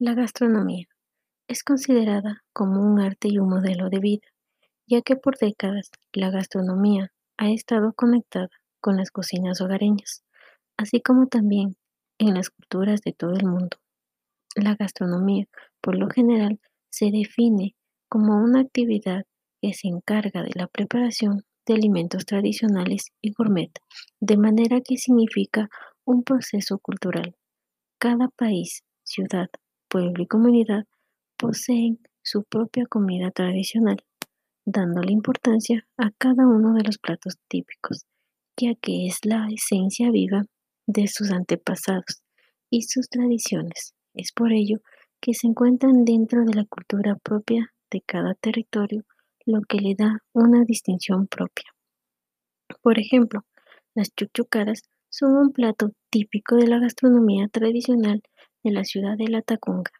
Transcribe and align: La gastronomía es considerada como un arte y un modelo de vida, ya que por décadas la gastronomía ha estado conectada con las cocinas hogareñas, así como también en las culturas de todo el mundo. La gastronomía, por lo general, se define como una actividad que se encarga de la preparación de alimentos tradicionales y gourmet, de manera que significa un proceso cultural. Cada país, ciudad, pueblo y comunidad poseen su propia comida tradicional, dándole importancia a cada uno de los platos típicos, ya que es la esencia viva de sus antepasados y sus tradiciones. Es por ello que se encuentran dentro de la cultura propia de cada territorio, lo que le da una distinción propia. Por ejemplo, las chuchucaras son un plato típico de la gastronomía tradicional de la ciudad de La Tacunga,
La 0.00 0.14
gastronomía 0.14 0.86
es 1.48 1.64
considerada 1.64 2.44
como 2.52 2.82
un 2.82 3.00
arte 3.00 3.26
y 3.26 3.38
un 3.38 3.48
modelo 3.48 3.90
de 3.90 3.98
vida, 3.98 4.28
ya 4.86 5.02
que 5.02 5.16
por 5.16 5.36
décadas 5.36 5.90
la 6.12 6.30
gastronomía 6.30 7.10
ha 7.36 7.50
estado 7.50 7.92
conectada 7.94 8.48
con 8.80 8.96
las 8.96 9.10
cocinas 9.10 9.60
hogareñas, 9.60 10.22
así 10.76 11.00
como 11.00 11.26
también 11.26 11.76
en 12.18 12.34
las 12.34 12.50
culturas 12.50 13.00
de 13.00 13.12
todo 13.12 13.32
el 13.32 13.44
mundo. 13.44 13.78
La 14.54 14.76
gastronomía, 14.76 15.46
por 15.80 15.98
lo 15.98 16.08
general, 16.08 16.60
se 16.90 17.10
define 17.10 17.74
como 18.08 18.36
una 18.36 18.60
actividad 18.60 19.24
que 19.60 19.74
se 19.74 19.88
encarga 19.88 20.44
de 20.44 20.52
la 20.54 20.68
preparación 20.68 21.42
de 21.66 21.74
alimentos 21.74 22.24
tradicionales 22.24 23.10
y 23.20 23.32
gourmet, 23.32 23.72
de 24.20 24.36
manera 24.36 24.80
que 24.80 24.96
significa 24.96 25.68
un 26.04 26.22
proceso 26.22 26.78
cultural. 26.78 27.34
Cada 27.98 28.28
país, 28.28 28.84
ciudad, 29.02 29.48
pueblo 29.88 30.22
y 30.22 30.26
comunidad 30.26 30.84
poseen 31.36 31.98
su 32.22 32.44
propia 32.44 32.86
comida 32.86 33.30
tradicional, 33.30 34.02
dándole 34.64 35.12
importancia 35.12 35.86
a 35.96 36.10
cada 36.18 36.46
uno 36.46 36.74
de 36.74 36.84
los 36.84 36.98
platos 36.98 37.38
típicos, 37.48 38.04
ya 38.56 38.74
que 38.74 39.06
es 39.06 39.18
la 39.24 39.46
esencia 39.50 40.10
viva 40.10 40.44
de 40.86 41.06
sus 41.06 41.30
antepasados 41.30 42.22
y 42.70 42.82
sus 42.82 43.08
tradiciones. 43.08 43.94
Es 44.14 44.32
por 44.32 44.52
ello 44.52 44.78
que 45.20 45.34
se 45.34 45.46
encuentran 45.46 46.04
dentro 46.04 46.44
de 46.44 46.54
la 46.54 46.64
cultura 46.64 47.16
propia 47.16 47.72
de 47.90 48.02
cada 48.02 48.34
territorio, 48.34 49.04
lo 49.46 49.62
que 49.62 49.78
le 49.78 49.94
da 49.94 50.18
una 50.32 50.64
distinción 50.64 51.26
propia. 51.26 51.72
Por 52.82 52.98
ejemplo, 52.98 53.44
las 53.94 54.14
chuchucaras 54.14 54.82
son 55.08 55.36
un 55.36 55.52
plato 55.52 55.92
típico 56.10 56.56
de 56.56 56.66
la 56.66 56.78
gastronomía 56.78 57.48
tradicional 57.48 58.22
de 58.68 58.74
la 58.74 58.84
ciudad 58.84 59.16
de 59.16 59.28
La 59.28 59.42
Tacunga, 59.42 59.90